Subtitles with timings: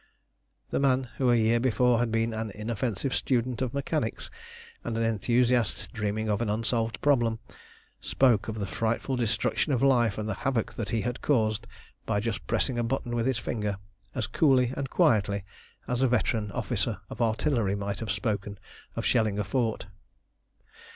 [0.71, 4.31] The man who a year before had been an inoffensive student of mechanics
[4.83, 7.37] and an enthusiast dreaming of an unsolved problem,
[7.99, 11.67] spoke of the frightful destruction of life and the havoc that he had caused
[12.07, 13.77] by just pressing a button with his finger,
[14.15, 15.43] as coolly and quietly
[15.87, 18.57] as a veteran officer of artillery might have spoken
[18.95, 19.85] of shelling a fort.